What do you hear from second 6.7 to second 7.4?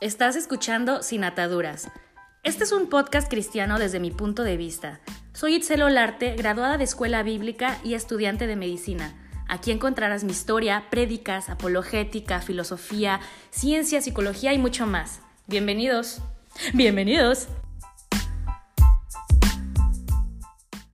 de escuela